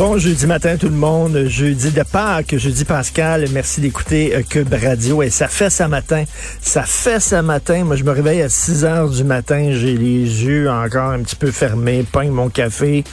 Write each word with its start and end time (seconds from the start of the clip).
Bon 0.00 0.16
jeudi 0.16 0.46
matin 0.46 0.78
tout 0.78 0.88
le 0.88 0.94
monde, 0.94 1.44
jeudi 1.44 1.90
de 1.90 2.02
Pâques, 2.02 2.56
jeudi 2.56 2.86
Pascal, 2.86 3.44
merci 3.52 3.82
d'écouter 3.82 4.34
euh, 4.34 4.40
Cube 4.40 4.72
Radio. 4.72 5.22
Et 5.22 5.28
ça 5.28 5.46
fait 5.46 5.68
ça 5.68 5.88
matin, 5.88 6.24
ça 6.62 6.84
fait 6.84 7.20
ça 7.20 7.42
matin, 7.42 7.84
moi 7.84 7.96
je 7.96 8.04
me 8.04 8.10
réveille 8.10 8.40
à 8.40 8.48
6 8.48 8.86
heures 8.86 9.10
du 9.10 9.24
matin, 9.24 9.72
j'ai 9.72 9.98
les 9.98 10.44
yeux 10.44 10.70
encore 10.70 11.10
un 11.10 11.18
petit 11.18 11.36
peu 11.36 11.50
fermés, 11.50 12.02
pogne 12.10 12.30
mon 12.30 12.48
café, 12.48 13.04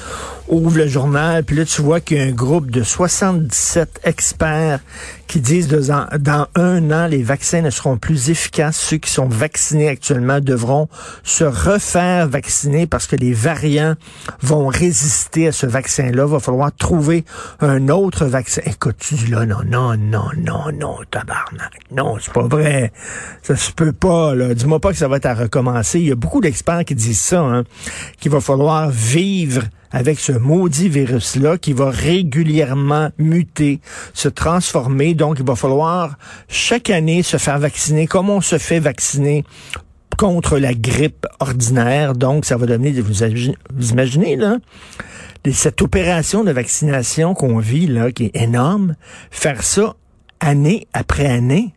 ouvre 0.48 0.78
le 0.78 0.88
journal, 0.88 1.44
puis 1.44 1.56
là 1.56 1.66
tu 1.66 1.81
vois 1.81 2.00
qu'il 2.00 2.17
y 2.17 2.20
a 2.20 2.23
un 2.23 2.31
groupe 2.31 2.72
de 2.72 2.84
77 2.84 4.02
experts 4.03 4.80
qui 5.28 5.42
disent 5.42 5.67
que 5.67 5.76
dans, 5.76 6.08
dans, 6.20 6.48
un 6.56 6.92
an, 6.92 7.08
les 7.08 7.22
vaccins 7.22 7.62
ne 7.62 7.70
seront 7.70 7.98
plus 7.98 8.30
efficaces. 8.30 8.78
Ceux 8.78 8.98
qui 8.98 9.12
sont 9.12 9.28
vaccinés 9.28 9.89
actuellement 9.89 10.39
devront 10.39 10.88
se 11.23 11.44
refaire 11.44 12.28
vacciner 12.28 12.88
parce 12.88 13.08
que 13.08 13.16
les 13.16 13.34
variants 13.34 13.95
vont 14.42 14.67
résister 14.67 15.50
à 15.50 15.52
ce 15.52 15.66
vaccin-là. 15.66 16.26
Va 16.26 16.39
falloir 16.39 16.72
trouver 16.73 17.26
un 17.59 17.89
autre 17.89 18.26
vaccin. 18.26 18.61
Écoute, 18.66 18.95
tu 19.00 19.16
dis 19.16 19.28
là, 19.28 19.45
non, 19.45 19.64
non, 19.66 19.95
non, 19.98 20.30
non, 20.38 20.72
non, 20.73 20.98
tabarnak. 21.11 21.73
Non, 21.92 22.17
c'est 22.22 22.34
pas 22.34 22.48
vrai. 22.48 22.92
Ça 23.44 23.56
se 23.56 23.72
peut 23.72 23.94
pas, 23.94 24.34
là. 24.34 24.54
Dis-moi 24.54 24.80
pas 24.80 24.92
que 24.92 24.98
ça 24.98 25.08
va 25.08 25.17
être 25.17 25.26
à 25.26 25.34
recommencer. 25.34 26.00
Il 26.00 26.08
y 26.08 26.11
a 26.11 26.16
beaucoup 26.16 26.42
d'experts 26.42 26.86
qui 26.86 26.95
disent 26.95 27.22
ça, 27.22 27.42
hein, 27.42 27.64
qu'il 28.20 28.32
va 28.32 28.39
falloir 28.39 28.89
vivre 28.89 29.64
avec 29.92 30.20
ce 30.20 30.32
maudit 30.32 30.90
virus-là 30.90 31.58
qui 31.58 31.74
va 31.74 31.90
régulièrement 31.90 33.10
muter, 33.18 33.80
se 34.14 34.30
transformer. 34.30 35.14
Donc, 35.14 35.38
il 35.40 35.46
va 35.46 35.56
falloir 35.56 36.18
chaque 36.48 36.90
année 36.90 37.24
se 37.24 37.38
faire 37.38 37.60
vacciner 37.60 38.08
comme 38.08 38.30
on 38.30 38.42
se 38.42 38.58
fait 38.58 38.80
vacciner 38.80 39.44
contre 40.18 40.58
la 40.58 40.74
grippe 40.74 41.26
ordinaire. 41.40 42.14
Donc, 42.14 42.46
ça 42.46 42.58
va 42.58 42.66
donner, 42.66 42.92
vous 42.92 43.92
imaginez, 43.92 44.36
là, 44.36 44.58
cette 45.52 45.82
opération 45.82 46.44
de 46.44 46.52
vaccination 46.52 47.34
qu'on 47.34 47.60
vit, 47.60 47.88
là, 47.88 48.12
qui 48.12 48.26
est 48.26 48.36
énorme, 48.36 48.95
faire 49.32 49.64
ça 49.64 49.95
année 50.40 50.88
après 50.94 51.26
année, 51.26 51.73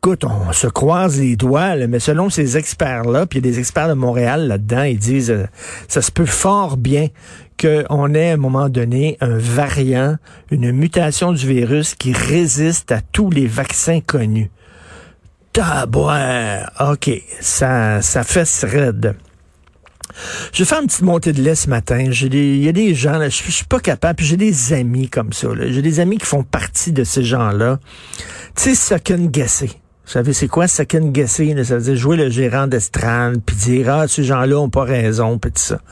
Écoute, 0.00 0.24
on 0.24 0.52
se 0.52 0.68
croise 0.68 1.18
les 1.18 1.34
doigts, 1.34 1.74
mais 1.88 1.98
selon 1.98 2.30
ces 2.30 2.56
experts-là, 2.56 3.26
puis 3.26 3.40
il 3.40 3.44
y 3.44 3.48
a 3.48 3.50
des 3.50 3.58
experts 3.58 3.88
de 3.88 3.94
Montréal 3.94 4.46
là-dedans, 4.46 4.84
ils 4.84 4.96
disent 4.96 5.32
euh, 5.32 5.46
ça 5.88 6.02
se 6.02 6.12
peut 6.12 6.24
fort 6.24 6.76
bien 6.76 7.08
qu'on 7.60 8.14
ait 8.14 8.30
à 8.30 8.34
un 8.34 8.36
moment 8.36 8.68
donné 8.68 9.16
un 9.20 9.36
variant, 9.36 10.16
une 10.52 10.70
mutation 10.70 11.32
du 11.32 11.44
virus 11.44 11.96
qui 11.96 12.12
résiste 12.12 12.92
à 12.92 13.00
tous 13.00 13.30
les 13.30 13.48
vaccins 13.48 14.00
connus. 14.00 14.52
Tabouin! 15.52 16.60
OK, 16.78 17.10
ça, 17.40 18.00
ça 18.00 18.22
fait 18.22 18.48
raide. 18.62 19.16
Je 20.52 20.62
vais 20.62 20.64
faire 20.64 20.80
une 20.80 20.86
petite 20.86 21.02
montée 21.02 21.32
de 21.32 21.42
lait 21.42 21.56
ce 21.56 21.68
matin. 21.68 22.06
J'ai 22.10 22.26
il 22.28 22.62
y 22.62 22.68
a 22.68 22.72
des 22.72 22.94
gens, 22.94 23.18
là, 23.18 23.28
je, 23.28 23.50
suis 23.50 23.64
pas 23.64 23.80
capable, 23.80 24.22
j'ai 24.22 24.36
des 24.36 24.72
amis 24.72 25.08
comme 25.08 25.32
ça. 25.32 25.48
J'ai 25.58 25.82
des 25.82 25.98
amis 25.98 26.18
qui 26.18 26.26
font 26.26 26.44
partie 26.44 26.92
de 26.92 27.02
ces 27.02 27.24
gens-là. 27.24 27.80
Tu 28.54 28.62
sais, 28.62 28.74
second 28.76 29.24
guesser. 29.24 29.70
Vous 30.08 30.12
savez, 30.12 30.32
c'est 30.32 30.48
quoi 30.48 30.66
second 30.68 31.10
guessing? 31.10 31.62
Ça 31.64 31.76
veut 31.76 31.82
dire 31.82 31.96
jouer 31.96 32.16
le 32.16 32.30
gérant 32.30 32.66
d'estrade, 32.66 33.42
puis 33.44 33.54
dire, 33.54 33.90
ah, 33.90 34.08
ces 34.08 34.24
gens-là 34.24 34.58
ont 34.58 34.70
pas 34.70 34.84
raison, 34.84 35.38
puis 35.38 35.52
tout 35.52 35.60
ça. 35.60 35.82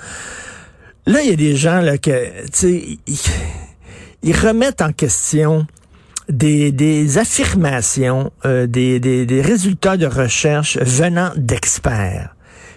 Là, 1.04 1.20
il 1.20 1.28
y 1.28 1.32
a 1.34 1.36
des 1.36 1.54
gens, 1.54 1.82
là, 1.82 1.98
que, 1.98 2.46
tu 2.46 2.50
sais, 2.54 2.98
ils, 4.22 4.34
remettent 4.34 4.80
en 4.80 4.92
question 4.92 5.66
des, 6.30 6.72
des 6.72 7.18
affirmations, 7.18 8.32
euh, 8.46 8.66
des, 8.66 9.00
des, 9.00 9.26
des 9.26 9.42
résultats 9.42 9.98
de 9.98 10.06
recherche 10.06 10.78
venant 10.78 11.32
d'experts. 11.36 12.34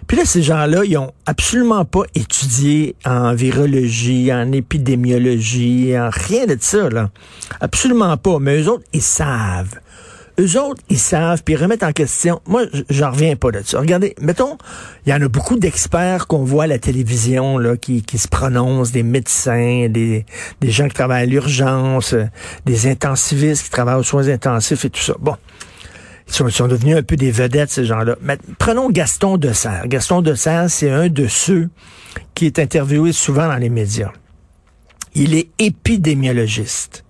Puis 0.07 0.17
là, 0.17 0.25
ces 0.25 0.43
gens-là, 0.43 0.83
ils 0.83 0.97
ont 0.97 1.13
absolument 1.25 1.85
pas 1.85 2.03
étudié 2.15 2.97
en 3.05 3.33
virologie, 3.33 4.33
en 4.33 4.51
épidémiologie, 4.51 5.97
en 5.97 6.09
rien 6.11 6.47
de 6.47 6.57
ça, 6.59 6.89
là. 6.89 7.11
Absolument 7.61 8.17
pas. 8.17 8.39
Mais 8.39 8.61
eux 8.61 8.69
autres, 8.69 8.83
ils 8.91 9.01
savent. 9.01 9.79
Eux 10.39 10.57
autres, 10.57 10.81
ils 10.89 10.99
savent, 10.99 11.43
puis 11.43 11.55
ils 11.55 11.57
remettent 11.57 11.83
en 11.83 11.91
question. 11.91 12.41
Moi, 12.47 12.63
j'en 12.89 13.11
reviens 13.11 13.35
pas 13.35 13.51
là-dessus. 13.51 13.75
Regardez, 13.75 14.15
mettons, 14.21 14.57
il 15.05 15.09
y 15.09 15.13
en 15.13 15.21
a 15.21 15.27
beaucoup 15.27 15.57
d'experts 15.57 16.27
qu'on 16.27 16.45
voit 16.45 16.63
à 16.63 16.67
la 16.67 16.79
télévision 16.79 17.57
là, 17.57 17.75
qui, 17.75 18.03
qui 18.03 18.17
se 18.17 18.29
prononcent, 18.29 18.93
des 18.93 19.03
médecins, 19.03 19.87
des, 19.89 20.25
des 20.61 20.71
gens 20.71 20.87
qui 20.87 20.93
travaillent 20.93 21.23
à 21.23 21.25
l'urgence, 21.25 22.15
des 22.65 22.87
intensivistes 22.87 23.65
qui 23.65 23.69
travaillent 23.69 23.99
aux 23.99 24.03
soins 24.03 24.29
intensifs 24.29 24.85
et 24.85 24.89
tout 24.89 25.01
ça. 25.01 25.13
Bon. 25.19 25.35
Ils 26.29 26.33
sont, 26.33 26.47
sont 26.49 26.67
devenus 26.67 26.95
un 26.95 27.03
peu 27.03 27.17
des 27.17 27.31
vedettes, 27.31 27.71
ces 27.71 27.83
gens-là. 27.85 28.15
Mais 28.21 28.37
prenons 28.59 28.89
Gaston 28.89 29.35
Dessert. 29.37 29.87
Gaston 29.87 30.21
Dessert, 30.21 30.69
c'est 30.69 30.91
un 30.91 31.09
de 31.09 31.27
ceux 31.27 31.69
qui 32.33 32.45
est 32.45 32.59
interviewé 32.59 33.11
souvent 33.11 33.47
dans 33.47 33.57
les 33.57 33.69
médias. 33.69 34.11
Il 35.15 35.35
est 35.35 35.49
épidémiologiste. 35.57 37.03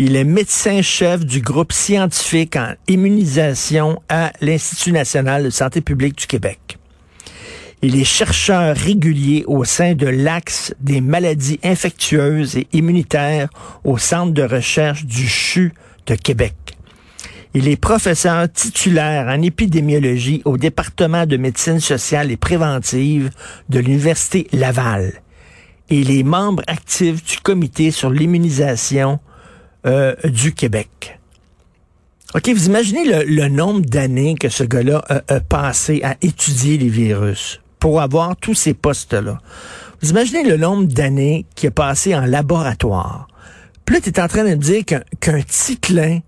Il 0.00 0.14
est 0.14 0.22
médecin-chef 0.22 1.26
du 1.26 1.40
groupe 1.40 1.72
scientifique 1.72 2.54
en 2.54 2.74
immunisation 2.86 4.00
à 4.08 4.32
l'Institut 4.40 4.92
national 4.92 5.42
de 5.42 5.50
santé 5.50 5.80
publique 5.80 6.16
du 6.16 6.28
Québec. 6.28 6.78
Il 7.82 8.00
est 8.00 8.04
chercheur 8.04 8.76
régulier 8.76 9.42
au 9.48 9.64
sein 9.64 9.94
de 9.94 10.06
l'Axe 10.06 10.72
des 10.78 11.00
maladies 11.00 11.58
infectieuses 11.64 12.56
et 12.56 12.68
immunitaires 12.72 13.48
au 13.82 13.98
Centre 13.98 14.32
de 14.32 14.44
recherche 14.44 15.04
du 15.04 15.26
CHU 15.26 15.72
de 16.06 16.14
Québec. 16.14 16.54
Il 17.52 17.66
est 17.66 17.76
professeur 17.76 18.48
titulaire 18.52 19.26
en 19.26 19.42
épidémiologie 19.42 20.42
au 20.44 20.58
département 20.58 21.26
de 21.26 21.36
médecine 21.36 21.80
sociale 21.80 22.30
et 22.30 22.36
préventive 22.36 23.30
de 23.68 23.80
l'Université 23.80 24.46
Laval. 24.52 25.22
Il 25.90 26.12
est 26.12 26.22
membre 26.22 26.62
actif 26.68 27.24
du 27.24 27.38
comité 27.40 27.90
sur 27.90 28.10
l'immunisation 28.10 29.18
euh, 29.86 30.14
du 30.24 30.52
Québec. 30.52 31.18
OK, 32.34 32.48
vous 32.50 32.66
imaginez 32.66 33.24
le, 33.24 33.48
nombre 33.48 33.80
d'années 33.80 34.34
que 34.34 34.50
ce 34.50 34.62
gars-là 34.62 35.02
a, 35.08 35.40
passé 35.40 36.02
à 36.04 36.16
étudier 36.20 36.76
les 36.76 36.88
virus 36.88 37.60
pour 37.78 38.02
avoir 38.02 38.36
tous 38.36 38.54
ces 38.54 38.74
postes-là. 38.74 39.40
Vous 40.02 40.10
imaginez 40.10 40.42
le 40.42 40.58
nombre 40.58 40.84
d'années 40.84 41.46
qu'il 41.54 41.68
a 41.68 41.70
passé 41.70 42.14
en 42.14 42.26
laboratoire. 42.26 43.28
Puis 43.86 43.94
là, 43.94 44.00
tu 44.02 44.10
es 44.10 44.20
en 44.20 44.28
train 44.28 44.44
de 44.44 44.50
me 44.50 44.56
dire 44.56 44.84
qu'un 44.84 45.02
qu'un 45.20 45.40
ticlin, 45.40 46.18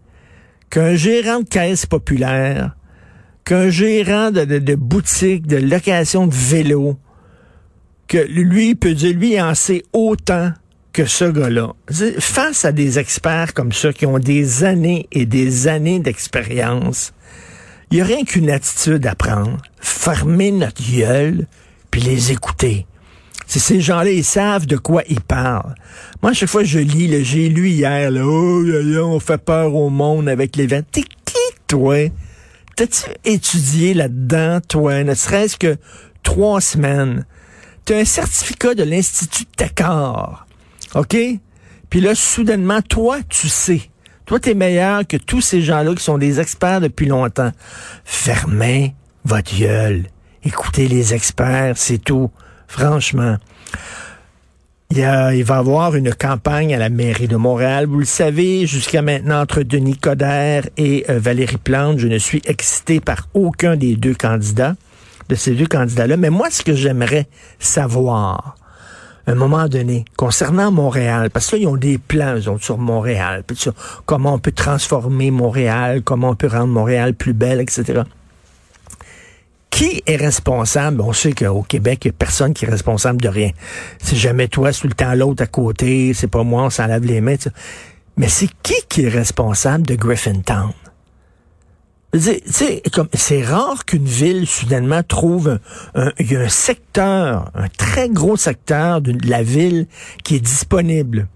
qu'un 0.71 0.95
gérant 0.95 1.41
de 1.41 1.49
caisse 1.49 1.85
populaire, 1.85 2.75
qu'un 3.45 3.69
gérant 3.69 4.31
de, 4.31 4.45
de, 4.45 4.75
boutique, 4.75 5.47
de 5.47 5.57
location 5.57 6.27
de 6.27 6.35
vélo, 6.35 6.97
que 8.09 8.19
lui 8.19 8.75
peut 8.75 8.95
dire, 8.95 9.15
lui, 9.15 9.35
il 9.35 9.41
en 9.43 9.55
sait 9.55 9.83
autant 9.93 10.53
que 11.00 11.08
ce 11.08 11.25
gars-là, 11.25 11.73
face 12.19 12.67
à 12.67 12.73
des 12.73 12.99
experts 12.99 13.55
comme 13.55 13.73
ça 13.73 13.91
qui 13.91 14.05
ont 14.05 14.19
des 14.19 14.64
années 14.64 15.08
et 15.12 15.25
des 15.25 15.67
années 15.67 15.99
d'expérience, 15.99 17.14
il 17.91 17.94
n'y 17.94 18.00
a 18.02 18.05
rien 18.05 18.23
qu'une 18.23 18.50
attitude 18.50 19.06
à 19.06 19.14
prendre, 19.14 19.56
fermer 19.81 20.50
notre 20.50 20.82
gueule, 20.82 21.47
puis 21.91 22.02
les 22.02 22.32
écouter. 22.32 22.87
Si 23.47 23.61
ces 23.61 23.81
gens-là, 23.81 24.11
ils 24.11 24.25
savent 24.25 24.67
de 24.67 24.76
quoi 24.76 25.02
ils 25.08 25.23
parlent. 25.23 25.75
Moi, 26.23 26.32
à 26.32 26.35
chaque 26.35 26.50
fois 26.50 26.64
je 26.64 26.79
lis, 26.79 27.25
j'ai 27.25 27.49
lu 27.49 27.70
hier, 27.70 28.11
là, 28.11 28.20
oh, 28.23 28.62
on 29.02 29.20
fait 29.20 29.43
peur 29.43 29.75
au 29.75 29.88
monde 29.88 30.29
avec 30.29 30.55
les 30.55 30.67
vents. 30.67 30.82
T'es 30.93 31.05
qui, 31.25 31.38
toi? 31.67 32.11
T'as-tu 32.76 33.11
étudié 33.25 33.94
là-dedans, 33.94 34.61
toi, 34.69 35.02
ne 35.02 35.14
serait-ce 35.14 35.56
que 35.56 35.79
trois 36.23 36.61
semaines? 36.61 37.25
Tu 37.87 37.94
as 37.94 37.97
un 37.97 38.05
certificat 38.05 38.75
de 38.75 38.82
l'Institut 38.82 39.47
Tacor. 39.56 40.44
OK? 40.95 41.17
Puis 41.89 42.01
là, 42.01 42.15
soudainement, 42.15 42.83
toi, 42.83 43.19
tu 43.29 43.49
sais. 43.49 43.83
Toi, 44.27 44.39
tu 44.39 44.51
es 44.51 44.55
meilleur 44.55 45.07
que 45.07 45.17
tous 45.17 45.41
ces 45.41 45.61
gens-là 45.61 45.95
qui 45.95 46.05
sont 46.05 46.19
des 46.19 46.39
experts 46.39 46.81
depuis 46.81 47.07
longtemps. 47.07 47.51
Fermez 48.05 48.95
votre 49.25 49.57
gueule. 49.59 50.05
Écoutez 50.45 50.89
les 50.89 51.15
experts, 51.15 51.75
c'est 51.77 51.99
tout. 51.99 52.31
Franchement. 52.69 53.37
Il, 54.93 55.03
a, 55.03 55.35
il 55.35 55.45
va 55.45 55.57
y 55.57 55.59
avoir 55.59 55.95
une 55.95 56.13
campagne 56.13 56.75
à 56.75 56.79
la 56.79 56.89
mairie 56.89 57.29
de 57.29 57.37
Montréal. 57.37 57.87
Vous 57.87 58.01
le 58.01 58.05
savez, 58.05 58.67
jusqu'à 58.67 59.03
maintenant, 59.03 59.41
entre 59.41 59.63
Denis 59.63 59.97
Coderre 59.97 60.69
et 60.77 61.05
euh, 61.09 61.19
Valérie 61.21 61.59
Plante, 61.59 61.99
je 61.99 62.09
ne 62.09 62.19
suis 62.19 62.43
excité 62.45 62.99
par 62.99 63.29
aucun 63.35 63.77
des 63.77 63.95
deux 63.95 64.15
candidats, 64.15 64.75
de 65.29 65.35
ces 65.37 65.53
deux 65.53 65.67
candidats-là. 65.67 66.17
Mais 66.17 66.31
moi, 66.31 66.51
ce 66.51 66.63
que 66.63 66.75
j'aimerais 66.75 67.29
savoir, 67.61 68.57
un 69.32 69.35
moment 69.37 69.69
donné, 69.69 70.05
concernant 70.17 70.71
Montréal, 70.71 71.31
parce 71.31 71.49
qu'ils 71.49 71.67
ont 71.67 71.77
des 71.77 71.99
plans, 71.99 72.37
sur 72.59 72.79
Montréal, 72.79 73.44
puis 73.47 73.56
sur 73.56 73.75
comment 74.06 74.35
on 74.35 74.38
peut 74.38 74.53
transformer 74.53 75.31
Montréal, 75.31 76.03
comment 76.03 76.31
on 76.31 76.35
peut 76.35 76.49
rendre 76.49 76.69
Montréal 76.69 77.15
plus 77.15 77.32
belle, 77.32 77.61
etc. 77.61 78.03
Qui 79.71 80.03
est 80.06 80.17
responsable? 80.17 81.00
On 81.00 81.12
sait 81.12 81.32
qu'au 81.32 81.62
Québec, 81.62 82.05
il 82.05 82.09
n'y 82.09 82.11
a 82.11 82.17
personne 82.19 82.53
qui 82.53 82.65
est 82.65 82.69
responsable 82.69 83.21
de 83.21 83.29
rien. 83.29 83.50
C'est 83.99 84.17
jamais 84.17 84.49
toi, 84.49 84.73
c'est 84.73 84.88
le 84.88 84.94
temps 84.94 85.15
l'autre 85.15 85.43
à 85.43 85.47
côté, 85.47 86.12
c'est 86.12 86.29
pas 86.29 86.43
moi, 86.43 86.65
on 86.65 86.71
s'en 86.71 86.87
lave 86.87 87.05
les 87.05 87.21
mains. 87.21 87.37
Mais 88.17 88.29
c'est 88.29 88.49
qui 88.62 88.75
qui 88.88 89.05
est 89.05 89.09
responsable 89.09 89.87
de 89.87 89.94
Griffintown? 89.94 90.73
C'est 92.12 93.45
rare 93.45 93.85
qu'une 93.85 94.05
ville 94.05 94.47
soudainement 94.47 95.03
trouve 95.03 95.61
un, 95.95 96.09
a 96.09 96.12
un 96.19 96.49
secteur, 96.49 97.51
un 97.55 97.69
très 97.69 98.09
gros 98.09 98.37
secteur 98.37 99.01
de 99.01 99.17
la 99.29 99.43
ville 99.43 99.87
qui 100.25 100.37
est 100.37 100.41
disponible 100.41 101.29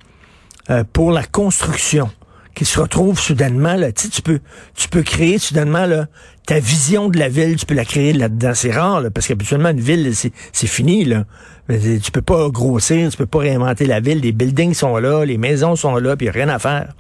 euh, 0.71 0.83
pour 0.93 1.13
la 1.13 1.25
construction, 1.25 2.11
qui 2.55 2.65
se 2.65 2.81
retrouve 2.81 3.19
soudainement 3.19 3.75
là. 3.75 3.93
Tu 3.93 4.23
peux, 4.23 4.41
tu 4.75 4.89
peux 4.89 5.03
créer 5.03 5.39
soudainement 5.39 5.87
là 5.87 6.07
ta 6.47 6.59
vision 6.59 7.09
de 7.09 7.19
la 7.19 7.29
ville, 7.29 7.57
tu 7.57 7.65
peux 7.65 7.75
la 7.75 7.85
créer 7.85 8.13
là-dedans. 8.13 8.53
C'est 8.55 8.71
rare, 8.71 9.01
là, 9.01 9.11
parce 9.11 9.27
qu'habituellement, 9.27 9.71
une 9.71 9.81
ville, 9.81 10.13
c'est 10.15 10.67
fini. 10.67 11.05
Là. 11.05 11.25
Tu 11.69 12.11
peux 12.13 12.23
pas 12.23 12.49
grossir, 12.51 13.11
tu 13.11 13.17
peux 13.17 13.27
pas 13.27 13.39
réinventer 13.39 13.87
la 13.87 14.01
ville. 14.01 14.21
Les 14.21 14.33
buildings 14.33 14.75
sont 14.75 14.97
là, 14.99 15.25
les 15.25 15.39
maisons 15.39 15.75
sont 15.75 15.97
là, 15.97 16.17
puis 16.17 16.29
rien 16.29 16.49
à 16.51 16.59
faire. 16.59 16.93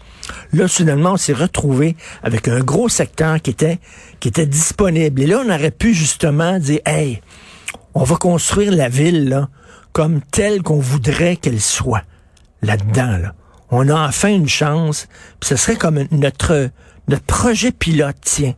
Là, 0.53 0.67
soudainement, 0.67 1.12
on 1.12 1.17
s'est 1.19 1.35
retrouvé 1.35 1.97
avec 2.23 2.49
un 2.49 2.61
gros 2.61 2.89
secteur 2.89 3.41
qui 3.43 3.50
était, 3.50 3.79
qui 4.21 4.29
était 4.29 4.47
disponible. 4.47 5.21
Et 5.21 5.27
là, 5.27 5.43
on 5.45 5.50
aurait 5.50 5.71
pu 5.71 5.93
justement 5.93 6.59
dire, 6.59 6.81
hey, 6.87 7.21
on 7.93 8.05
va 8.05 8.17
construire 8.17 8.73
la 8.73 8.89
ville 8.89 9.29
là, 9.29 9.50
comme 9.93 10.23
telle 10.23 10.62
qu'on 10.62 10.81
voudrait 10.81 11.37
qu'elle 11.37 11.61
soit 11.61 12.03
là-dedans. 12.62 13.19
Là. 13.19 13.35
On 13.70 13.88
a 13.88 14.08
enfin 14.08 14.28
une 14.28 14.49
chance. 14.49 15.08
Puis 15.40 15.49
ce 15.49 15.56
serait 15.56 15.76
comme 15.76 16.05
notre, 16.11 16.70
notre 17.08 17.25
projet 17.25 17.72
pilote, 17.72 18.16
tiens 18.20 18.55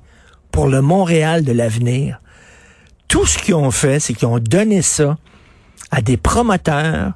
pour 0.50 0.68
le 0.68 0.80
Montréal 0.80 1.44
de 1.44 1.52
l'avenir. 1.52 2.20
Tout 3.08 3.26
ce 3.26 3.38
qu'ils 3.38 3.54
ont 3.54 3.70
fait, 3.70 4.00
c'est 4.00 4.14
qu'ils 4.14 4.28
ont 4.28 4.38
donné 4.38 4.82
ça 4.82 5.18
à 5.90 6.00
des 6.00 6.16
promoteurs 6.16 7.12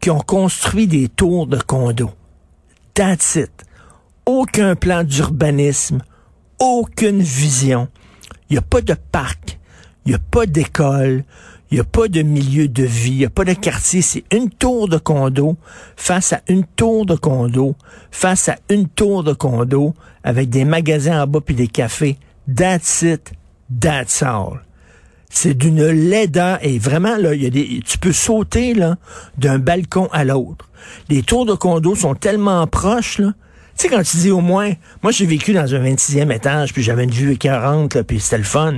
qui 0.00 0.10
ont 0.10 0.20
construit 0.20 0.86
des 0.86 1.08
tours 1.08 1.46
de 1.46 1.56
condos. 1.56 2.12
That's. 2.92 3.38
Aucun 4.26 4.76
plan 4.76 5.02
d'urbanisme, 5.02 6.02
aucune 6.58 7.22
vision. 7.22 7.88
Il 8.48 8.52
n'y 8.52 8.58
a 8.58 8.62
pas 8.62 8.80
de 8.80 8.94
parc, 8.94 9.58
il 10.04 10.10
n'y 10.10 10.14
a 10.14 10.18
pas 10.18 10.46
d'école, 10.46 11.24
il 11.74 11.78
n'y 11.78 11.80
a 11.80 11.84
pas 11.84 12.06
de 12.06 12.22
milieu 12.22 12.68
de 12.68 12.84
vie, 12.84 13.10
il 13.10 13.18
n'y 13.18 13.24
a 13.24 13.30
pas 13.30 13.44
de 13.44 13.52
quartier. 13.52 14.00
C'est 14.00 14.22
une 14.30 14.48
tour 14.48 14.86
de 14.86 14.96
condo 14.96 15.56
face 15.96 16.32
à 16.32 16.40
une 16.46 16.64
tour 16.64 17.04
de 17.04 17.16
condo 17.16 17.74
face 18.12 18.48
à 18.48 18.58
une 18.70 18.86
tour 18.86 19.24
de 19.24 19.32
condo 19.32 19.92
avec 20.22 20.50
des 20.50 20.64
magasins 20.64 21.24
en 21.24 21.26
bas 21.26 21.40
puis 21.44 21.56
des 21.56 21.66
cafés. 21.66 22.16
That's 22.56 23.02
it. 23.02 23.32
That's 23.80 24.22
all. 24.22 24.60
C'est 25.28 25.54
d'une 25.54 25.84
laideur 25.84 26.60
et 26.62 26.78
vraiment 26.78 27.16
là, 27.16 27.34
il 27.34 27.42
y 27.42 27.46
a 27.46 27.50
des, 27.50 27.82
tu 27.84 27.98
peux 27.98 28.12
sauter 28.12 28.72
là 28.74 28.94
d'un 29.36 29.58
balcon 29.58 30.08
à 30.12 30.22
l'autre. 30.22 30.70
Les 31.08 31.24
tours 31.24 31.44
de 31.44 31.54
condo 31.54 31.96
sont 31.96 32.14
tellement 32.14 32.64
proches 32.68 33.18
là. 33.18 33.32
Tu 33.76 33.82
sais 33.82 33.88
quand 33.88 34.04
tu 34.04 34.18
dis 34.18 34.30
au 34.30 34.40
moins, 34.40 34.70
moi 35.02 35.10
j'ai 35.10 35.26
vécu 35.26 35.52
dans 35.52 35.74
un 35.74 35.82
26e 35.82 36.32
étage 36.32 36.72
puis 36.72 36.84
j'avais 36.84 37.02
une 37.02 37.10
vue 37.10 37.32
écœurante 37.32 37.96
là 37.96 38.04
puis 38.04 38.20
c'était 38.20 38.38
le 38.38 38.44
fun. 38.44 38.74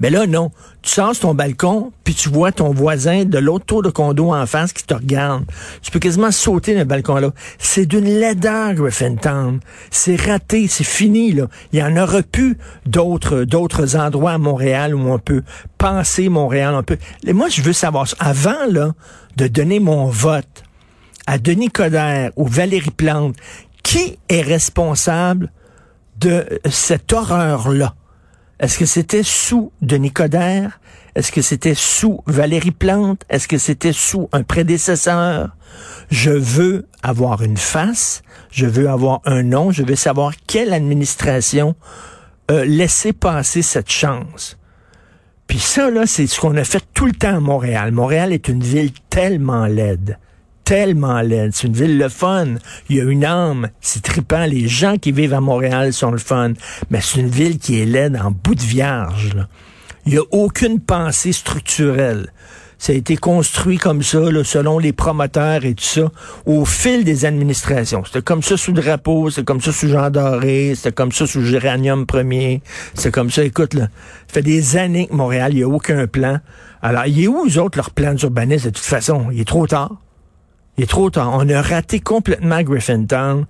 Mais 0.00 0.10
là, 0.10 0.26
non. 0.26 0.50
Tu 0.82 0.90
sors 0.90 1.18
ton 1.18 1.34
balcon, 1.34 1.92
puis 2.04 2.14
tu 2.14 2.28
vois 2.28 2.52
ton 2.52 2.72
voisin 2.72 3.24
de 3.24 3.38
l'autre 3.38 3.66
tour 3.66 3.82
de 3.82 3.90
condo 3.90 4.32
en 4.32 4.46
face 4.46 4.72
qui 4.72 4.84
te 4.84 4.94
regarde. 4.94 5.44
Tu 5.82 5.90
peux 5.90 5.98
quasiment 5.98 6.30
sauter 6.30 6.74
d'un 6.74 6.84
balcon-là. 6.84 7.32
C'est 7.58 7.86
d'une 7.86 8.04
laideur, 8.04 8.74
Griffintown. 8.74 9.60
C'est 9.90 10.16
raté, 10.16 10.68
c'est 10.68 10.84
fini, 10.84 11.32
là. 11.32 11.48
Il 11.72 11.78
y 11.78 11.82
en 11.82 11.96
aura 11.96 12.22
plus 12.22 12.58
d'autres, 12.86 13.44
d'autres 13.44 13.96
endroits 13.96 14.32
à 14.32 14.38
Montréal 14.38 14.94
où 14.94 15.10
on 15.10 15.18
peut 15.18 15.42
penser 15.78 16.28
Montréal, 16.28 16.74
un 16.74 16.82
peu. 16.82 16.96
Et 17.26 17.32
moi, 17.32 17.48
je 17.48 17.62
veux 17.62 17.72
savoir, 17.72 18.06
avant, 18.18 18.66
là, 18.70 18.92
de 19.36 19.46
donner 19.48 19.80
mon 19.80 20.06
vote 20.06 20.64
à 21.26 21.38
Denis 21.38 21.70
Coderre 21.70 22.30
ou 22.36 22.46
Valérie 22.46 22.90
Plante, 22.90 23.36
qui 23.82 24.18
est 24.28 24.42
responsable 24.42 25.52
de 26.18 26.46
cette 26.70 27.12
horreur-là? 27.12 27.94
Est-ce 28.60 28.78
que 28.78 28.86
c'était 28.86 29.22
sous 29.22 29.72
Denis 29.82 30.10
Coderre? 30.10 30.80
Est-ce 31.14 31.30
que 31.30 31.42
c'était 31.42 31.74
sous 31.74 32.20
Valérie 32.26 32.72
Plante? 32.72 33.22
Est-ce 33.28 33.46
que 33.46 33.58
c'était 33.58 33.92
sous 33.92 34.28
un 34.32 34.42
prédécesseur? 34.42 35.56
Je 36.10 36.30
veux 36.30 36.86
avoir 37.02 37.42
une 37.42 37.56
face, 37.56 38.22
je 38.50 38.66
veux 38.66 38.88
avoir 38.88 39.20
un 39.24 39.42
nom, 39.42 39.70
je 39.70 39.82
veux 39.82 39.96
savoir 39.96 40.32
quelle 40.46 40.72
administration 40.72 41.76
a 42.48 42.64
laissé 42.64 43.12
passer 43.12 43.62
cette 43.62 43.90
chance. 43.90 44.58
Puis 45.46 45.60
ça, 45.60 45.90
là, 45.90 46.06
c'est 46.06 46.26
ce 46.26 46.40
qu'on 46.40 46.56
a 46.56 46.64
fait 46.64 46.82
tout 46.94 47.06
le 47.06 47.12
temps 47.12 47.36
à 47.36 47.40
Montréal. 47.40 47.92
Montréal 47.92 48.32
est 48.32 48.48
une 48.48 48.62
ville 48.62 48.92
tellement 49.08 49.66
laide 49.66 50.18
tellement 50.68 51.22
laide. 51.22 51.52
C'est 51.54 51.66
une 51.66 51.72
ville 51.72 51.96
le 51.96 52.10
fun. 52.10 52.56
Il 52.90 52.96
y 52.96 53.00
a 53.00 53.04
une 53.04 53.24
âme. 53.24 53.68
C'est 53.80 54.02
trippant. 54.02 54.44
Les 54.44 54.68
gens 54.68 54.98
qui 54.98 55.12
vivent 55.12 55.32
à 55.32 55.40
Montréal 55.40 55.94
sont 55.94 56.10
le 56.10 56.18
fun. 56.18 56.52
Mais 56.90 57.00
c'est 57.00 57.20
une 57.20 57.30
ville 57.30 57.58
qui 57.58 57.80
est 57.80 57.86
laide 57.86 58.20
en 58.22 58.30
bout 58.30 58.54
de 58.54 58.60
vierge. 58.60 59.34
Il 60.04 60.12
n'y 60.12 60.18
a 60.18 60.24
aucune 60.30 60.78
pensée 60.78 61.32
structurelle. 61.32 62.34
Ça 62.76 62.92
a 62.92 62.96
été 62.96 63.16
construit 63.16 63.78
comme 63.78 64.02
ça, 64.02 64.18
selon 64.44 64.78
les 64.78 64.92
promoteurs 64.92 65.64
et 65.64 65.74
tout 65.74 65.84
ça, 65.84 66.12
au 66.44 66.66
fil 66.66 67.02
des 67.02 67.24
administrations. 67.24 68.04
C'était 68.04 68.20
comme 68.20 68.42
ça 68.42 68.58
sous 68.58 68.72
drapeau, 68.72 69.30
c'était 69.30 69.46
comme 69.46 69.62
ça 69.62 69.72
sous 69.72 69.88
Jean 69.88 70.10
Doré, 70.10 70.74
c'était 70.76 70.92
comme 70.92 71.12
ça 71.12 71.26
sous 71.26 71.42
Géranium 71.42 72.04
Premier, 72.04 72.62
c'était 72.94 73.10
comme 73.10 73.30
ça. 73.30 73.42
Écoute, 73.42 73.72
là, 73.72 73.88
ça 74.28 74.34
fait 74.34 74.42
des 74.42 74.76
années 74.76 75.06
que 75.08 75.14
Montréal, 75.14 75.52
il 75.54 75.56
n'y 75.56 75.62
a 75.62 75.68
aucun 75.68 76.06
plan. 76.06 76.38
Alors, 76.82 77.06
il 77.06 77.24
est 77.24 77.26
où, 77.26 77.46
eux 77.48 77.58
autres, 77.58 77.78
leur 77.78 77.90
plan 77.90 78.12
d'urbanisme, 78.12 78.66
de 78.66 78.70
toute 78.70 78.84
façon? 78.84 79.28
Il 79.32 79.40
est 79.40 79.48
trop 79.48 79.66
tard. 79.66 79.96
Il 80.78 80.84
est 80.84 80.86
trop 80.86 81.10
tard. 81.10 81.32
On 81.34 81.48
a 81.48 81.60
raté 81.60 81.98
complètement 81.98 82.62
Griffintown. 82.62 83.46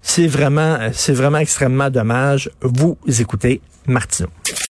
C'est 0.00 0.26
vraiment, 0.26 0.78
c'est 0.92 1.12
vraiment 1.12 1.38
extrêmement 1.38 1.90
dommage. 1.90 2.50
Vous 2.62 2.96
écoutez 3.06 3.60
Martineau. 3.86 4.30